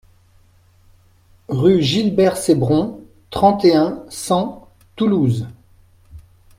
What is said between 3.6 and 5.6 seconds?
et un, cent Toulouse